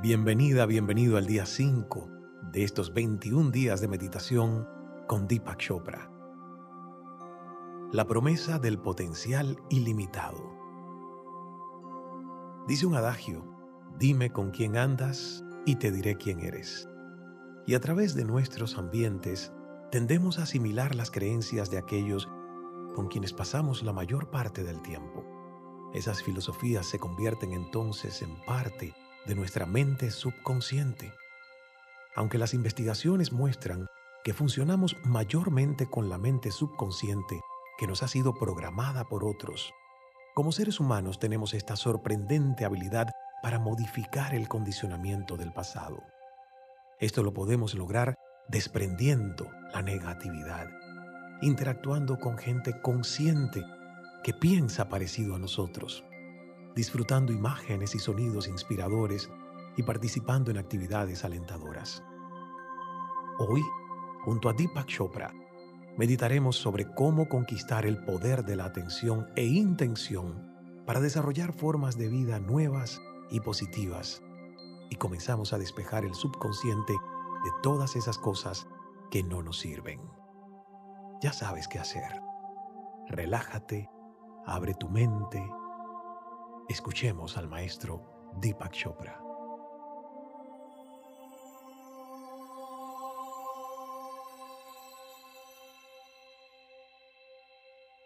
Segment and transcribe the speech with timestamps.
[0.00, 2.08] Bienvenida, bienvenido al día 5
[2.52, 4.68] de estos 21 días de meditación
[5.08, 6.12] con Deepak Chopra.
[7.90, 10.38] La promesa del potencial ilimitado.
[12.68, 13.52] Dice un adagio,
[13.98, 16.88] dime con quién andas y te diré quién eres.
[17.66, 19.52] Y a través de nuestros ambientes
[19.90, 22.28] tendemos a asimilar las creencias de aquellos
[22.94, 25.21] con quienes pasamos la mayor parte del tiempo.
[25.94, 28.94] Esas filosofías se convierten entonces en parte
[29.26, 31.12] de nuestra mente subconsciente.
[32.14, 33.86] Aunque las investigaciones muestran
[34.24, 37.40] que funcionamos mayormente con la mente subconsciente
[37.78, 39.72] que nos ha sido programada por otros,
[40.34, 43.08] como seres humanos tenemos esta sorprendente habilidad
[43.42, 46.02] para modificar el condicionamiento del pasado.
[47.00, 48.14] Esto lo podemos lograr
[48.48, 50.68] desprendiendo la negatividad,
[51.42, 53.62] interactuando con gente consciente
[54.22, 56.04] que piensa parecido a nosotros
[56.74, 59.30] disfrutando imágenes y sonidos inspiradores
[59.76, 62.02] y participando en actividades alentadoras.
[63.38, 63.62] Hoy,
[64.24, 65.32] junto a Deepak Chopra,
[65.96, 70.50] meditaremos sobre cómo conquistar el poder de la atención e intención
[70.86, 74.22] para desarrollar formas de vida nuevas y positivas
[74.90, 78.66] y comenzamos a despejar el subconsciente de todas esas cosas
[79.10, 80.00] que no nos sirven.
[81.22, 82.20] Ya sabes qué hacer.
[83.08, 83.88] Relájate,
[84.46, 85.42] abre tu mente,
[86.70, 88.00] Escuchemos al maestro
[88.40, 89.14] Deepak Chopra.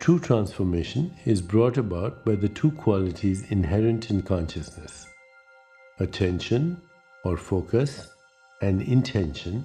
[0.00, 5.06] True transformation is brought about by the two qualities inherent in consciousness
[6.00, 6.80] attention
[7.24, 8.08] or focus,
[8.62, 9.64] and intention,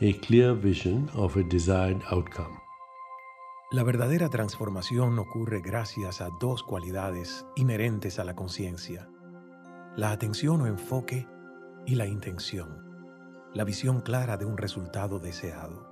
[0.00, 2.59] a clear vision of a desired outcome.
[3.72, 9.08] La verdadera transformación ocurre gracias a dos cualidades inherentes a la conciencia,
[9.94, 11.28] la atención o enfoque
[11.86, 12.82] y la intención,
[13.54, 15.88] la visión clara de un resultado deseado.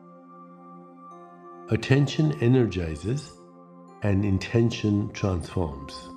[1.71, 3.33] Attention energizes
[4.03, 6.11] and intention transforms.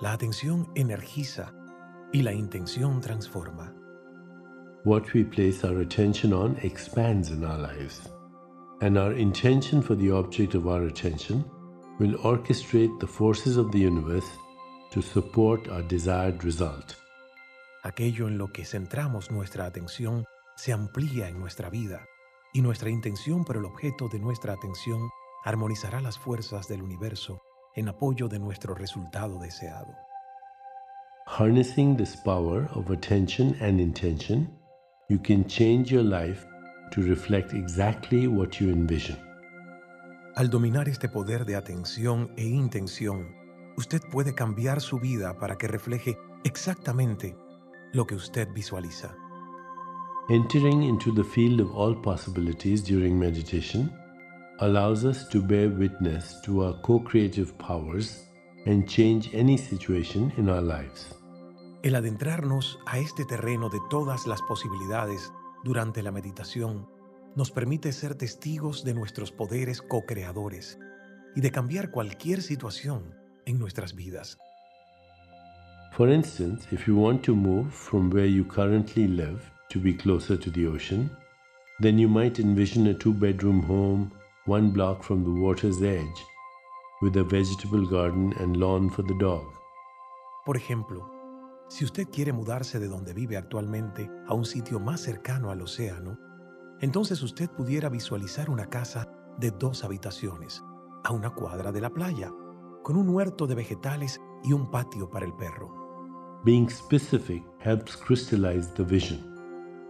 [0.00, 1.52] La atención energiza
[2.10, 3.74] y la intención transforma.
[4.86, 8.15] What we place our attention on expands in our lives
[8.80, 11.44] and our intention for the object of our attention
[11.98, 14.28] will orchestrate the forces of the universe
[14.90, 16.96] to support our desired result.
[17.84, 20.24] Aquello en lo que centramos nuestra atención
[20.56, 22.04] se amplía en nuestra vida
[22.52, 25.08] y nuestra intención por el objeto de nuestra atención
[25.44, 27.40] armonizará las fuerzas del universo
[27.74, 29.94] en apoyo de nuestro resultado deseado.
[31.26, 34.48] Harnessing this power of attention and intention,
[35.08, 36.46] you can change your life
[36.90, 39.16] to reflect exactly what you envision.
[40.36, 43.34] Al dominar este poder de atención e intención,
[43.76, 47.36] usted puede cambiar su vida para que refleje exactamente
[47.92, 49.16] lo que usted visualiza.
[50.28, 53.90] Entering into the field of all possibilities during meditation
[54.58, 58.28] allows us to bear witness to our co-creative powers
[58.66, 61.14] and change any situation in our lives.
[61.82, 65.32] El adentrarnos a este terreno de todas las posibilidades
[65.64, 66.88] durante la meditación
[67.34, 70.78] nos permite ser testigos de nuestros poderes co-creadores
[71.34, 74.38] y de cambiar cualquier situación en nuestras vidas.
[75.92, 79.40] For instance, if you want to move from where you currently live
[79.70, 81.10] to be closer to the ocean,
[81.80, 84.10] then you might envision a two bedroom home
[84.46, 86.24] one block from the water's edge
[87.02, 89.44] with a vegetable garden and lawn for the dog.
[90.44, 91.15] Por ejemplo,
[91.68, 96.18] si usted quiere mudarse de donde vive actualmente a un sitio más cercano al océano,
[96.80, 100.62] entonces usted pudiera visualizar una casa de dos habitaciones,
[101.04, 102.30] a una cuadra de la playa,
[102.82, 106.40] con un huerto de vegetales y un patio para el perro.
[106.44, 109.34] Being specific helps crystallize the vision.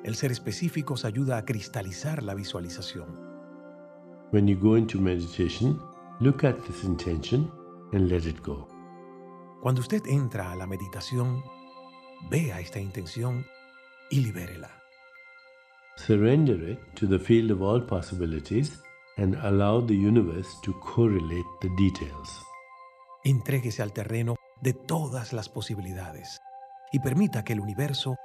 [0.04, 3.20] El ser específicos ayuda a cristalizar la visualización.
[4.32, 5.78] When you go into meditation,
[6.20, 7.50] look at this intention
[7.92, 8.66] and let it go.
[9.60, 11.42] Cuando usted entra a la meditación,
[12.30, 13.44] Vea esta intención
[14.10, 14.70] y libérela.
[15.96, 18.78] Surrender it to the field of all possibilities
[19.16, 22.42] and allow the universe to correlate the details.
[23.24, 26.40] Entréguese al terreno de todas las posibilidades
[26.92, 28.16] y permita que el universo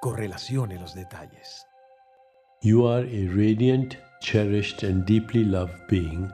[0.00, 1.66] correlacione los detalles.
[2.60, 6.30] You are a radiant, cherished, and deeply loved being,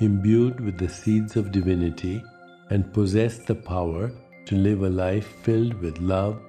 [0.00, 2.22] imbued with the seeds of divinity,
[2.70, 4.12] and possess the power
[4.46, 6.40] to live a life filled with love,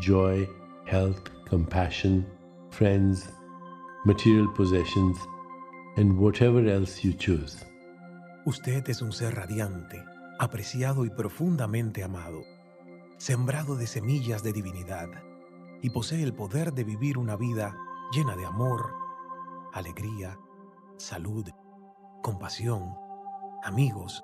[0.00, 0.48] joy,
[0.86, 2.26] health, compassion,
[2.70, 3.28] friends,
[4.04, 5.18] material possessions,
[5.96, 7.64] and whatever else you choose.
[8.46, 10.02] Usted es un ser radiante,
[10.38, 12.42] apreciado y profundamente amado.
[13.18, 15.08] sembrado de semillas de divinidad,
[15.82, 17.76] y posee el poder de vivir una vida
[18.12, 18.92] llena de amor,
[19.72, 20.38] alegría,
[20.96, 21.48] salud,
[22.22, 22.94] compasión,
[23.62, 24.22] amigos,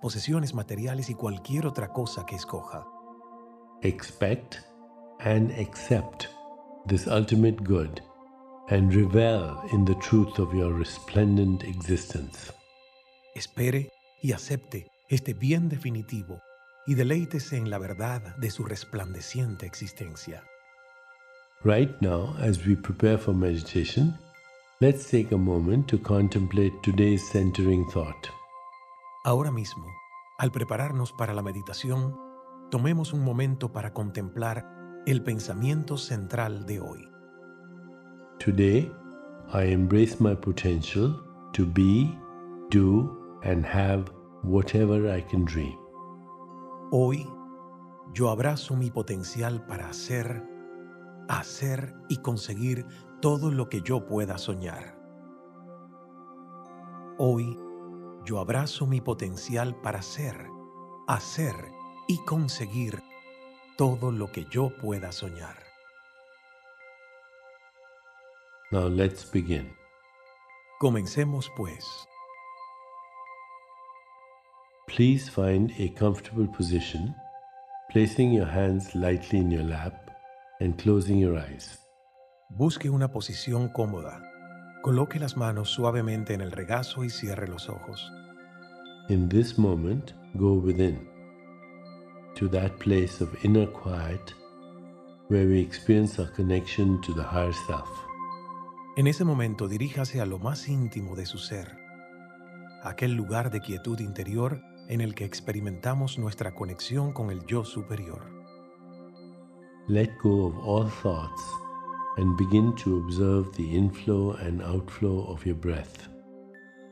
[0.00, 2.86] posesiones materiales y cualquier otra cosa que escoja.
[3.82, 4.56] Expect
[5.20, 6.28] and accept
[6.86, 8.00] this ultimate good
[8.70, 12.52] and revel in the truth of your resplendent existence.
[13.34, 13.90] Espere
[14.22, 16.40] y acepte este bien definitivo
[16.86, 20.42] y deleítese en la verdad de su resplandeciente existencia.
[21.64, 24.14] Right now, as we prepare for meditation,
[24.80, 28.37] let's take a moment to contemplate today's centering thought.
[29.24, 29.86] Ahora mismo,
[30.38, 32.16] al prepararnos para la meditación,
[32.70, 34.64] tomemos un momento para contemplar
[35.06, 37.08] el pensamiento central de hoy.
[38.38, 38.92] Today,
[39.52, 41.20] I embrace my potential
[41.52, 42.16] to be,
[42.70, 43.10] do,
[43.42, 44.04] and have
[44.44, 45.76] whatever I can dream.
[46.92, 47.28] Hoy,
[48.14, 50.44] yo abrazo mi potencial para hacer,
[51.28, 52.86] hacer y conseguir
[53.20, 54.96] todo lo que yo pueda soñar.
[57.18, 57.58] Hoy,
[58.28, 60.50] yo abrazo mi potencial para ser,
[61.06, 61.54] hacer
[62.06, 63.02] y conseguir
[63.78, 65.56] todo lo que yo pueda soñar.
[68.70, 69.72] Now let's begin.
[70.78, 71.86] Comencemos pues.
[74.88, 77.14] Please find a comfortable position,
[77.90, 80.10] placing your hands lightly in your lap
[80.60, 81.78] and closing your eyes.
[82.50, 84.20] Busque una posición cómoda.
[84.82, 88.12] Coloque las manos suavemente en el regazo y cierre los ojos.
[89.08, 91.08] In this moment, go within,
[92.36, 94.34] to that place of inner quiet
[95.28, 97.88] where we experience our connection to the higher self.
[98.96, 101.76] En ese momento diríjase a lo más íntimo de su ser,
[102.82, 108.30] aquel lugar de quietud interior en el que experimentamos nuestra conexión con el yo superior.
[109.88, 111.42] Let go of all thoughts
[112.18, 116.08] and begin to observe the inflow and outflow of your breath.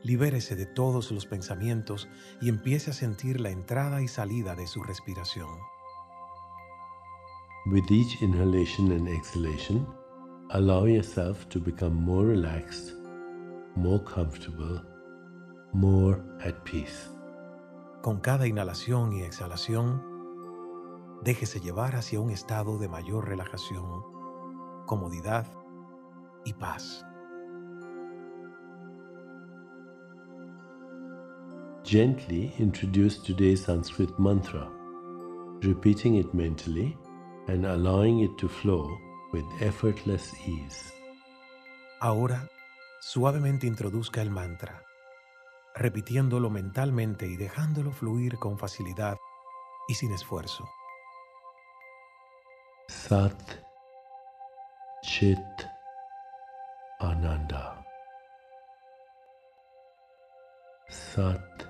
[0.03, 2.07] Libérese de todos los pensamientos
[2.41, 5.49] y empiece a sentir la entrada y salida de su respiración.
[7.65, 9.85] With each inhalation and exhalation,
[10.51, 12.93] allow yourself to become more relaxed,
[13.75, 14.81] more comfortable,
[15.73, 17.09] more at peace.
[18.01, 20.01] Con cada inhalación y exhalación,
[21.25, 24.16] déjese llevar hacia un estado de mayor relajación,
[24.87, 25.45] comodidad
[26.45, 27.05] y paz.
[31.83, 34.67] Gently introduce today's Sanskrit mantra,
[35.61, 36.97] repeating it mentally
[37.47, 38.89] and allowing it to flow
[39.31, 40.91] with effortless ease.
[42.01, 42.47] Ahora,
[42.99, 44.83] suavemente introduzca el mantra,
[45.75, 49.17] repitiéndolo mentalmente y dejándolo fluir con facilidad
[49.87, 50.67] y sin esfuerzo.
[52.89, 53.66] Sat
[55.19, 55.67] Chit
[57.01, 57.83] Ananda.
[60.89, 61.65] Sat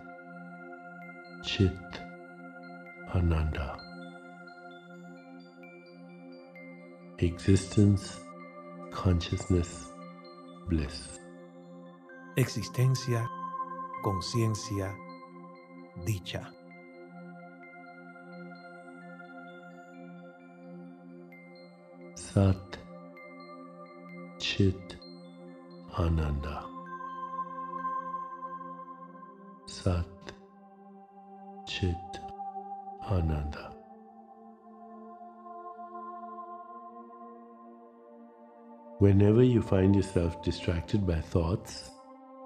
[1.46, 1.72] Chit
[3.16, 3.78] Ananda.
[7.20, 8.20] Existence,
[8.92, 9.94] consciousness,
[10.68, 11.18] bliss.
[12.36, 13.26] Existencia,
[14.04, 14.94] conciencia,
[16.06, 16.52] dicha.
[22.14, 22.77] Sat
[24.58, 24.96] Chit
[26.00, 26.66] Ananda.
[29.68, 30.08] Sat
[31.68, 31.94] Chit
[33.04, 33.72] Ananda.
[38.98, 41.92] Whenever you find yourself distracted by thoughts,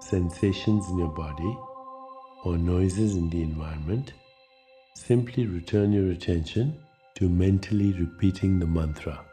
[0.02, 1.56] sensations in your body,
[2.44, 4.12] or noises in the environment,
[4.96, 6.78] simply return your attention
[7.14, 9.24] to mentally repeating the mantra.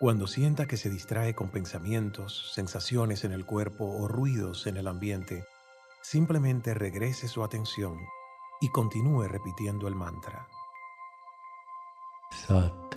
[0.00, 4.88] Cuando sienta que se distrae con pensamientos, sensaciones en el cuerpo o ruidos en el
[4.88, 5.44] ambiente,
[6.02, 7.98] simplemente regrese su atención
[8.60, 10.48] y continúe repitiendo el mantra.
[12.32, 12.96] Sat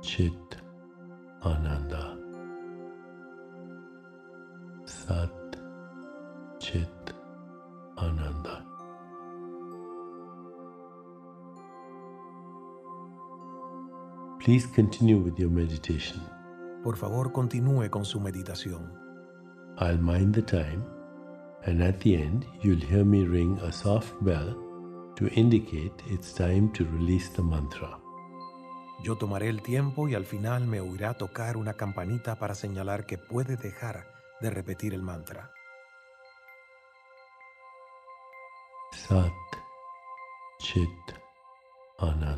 [0.00, 0.54] Chit
[1.42, 2.16] Ananda.
[4.86, 5.56] Sat
[6.60, 7.14] Chit
[7.96, 8.67] Ananda.
[14.48, 16.22] Please continue with your meditation.
[16.82, 18.90] Por favor, continúe con su meditación.
[19.76, 20.82] I'll mind the time,
[21.66, 24.56] and at the end, you'll hear me ring a soft bell
[25.16, 28.00] to indicate it's time to release the mantra.
[29.04, 33.18] Yo tomaré el tiempo y al final me oirá tocar una campanita para señalar que
[33.18, 34.06] puede dejar
[34.40, 35.52] de repetir el mantra.
[38.92, 39.30] Sat
[40.58, 40.88] Chit
[41.98, 42.37] Ananda.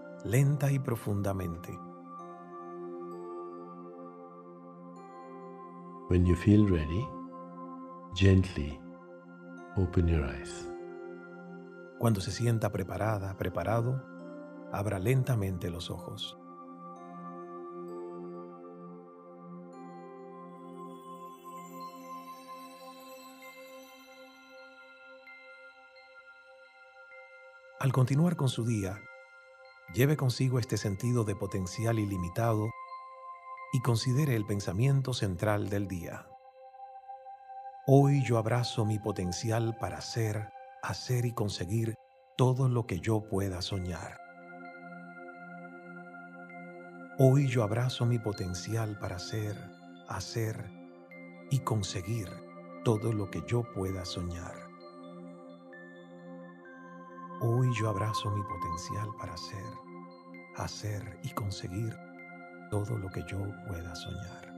[0.23, 1.77] lenta y profundamente.
[6.09, 7.07] When you feel ready,
[8.15, 8.79] gently
[9.77, 10.67] open your eyes.
[11.97, 14.03] Cuando se sienta preparada, preparado,
[14.71, 16.37] abra lentamente los ojos.
[27.79, 29.01] Al continuar con su día,
[29.93, 32.69] lleve consigo este sentido de potencial ilimitado
[33.73, 36.27] y considere el pensamiento central del día.
[37.87, 40.49] Hoy yo abrazo mi potencial para ser,
[40.81, 41.95] hacer y conseguir
[42.37, 44.19] todo lo que yo pueda soñar.
[47.19, 49.57] Hoy yo abrazo mi potencial para ser,
[50.07, 50.71] hacer
[51.49, 52.29] y conseguir
[52.83, 54.70] todo lo que yo pueda soñar.
[57.43, 59.65] Hoy yo abrazo mi potencial para ser,
[60.57, 61.91] hacer y conseguir
[62.69, 64.53] todo lo que yo pueda soñar.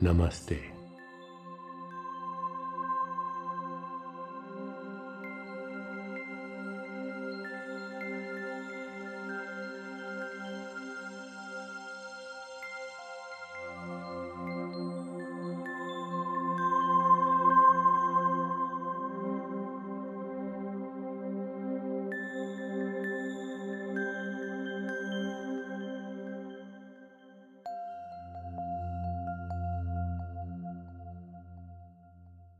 [0.00, 0.79] Namaste.